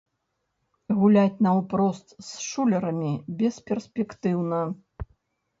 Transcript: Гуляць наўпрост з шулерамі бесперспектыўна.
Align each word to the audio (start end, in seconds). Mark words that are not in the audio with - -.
Гуляць 1.01 1.41
наўпрост 1.47 2.07
з 2.29 2.47
шулерамі 2.49 3.13
бесперспектыўна. 3.43 4.65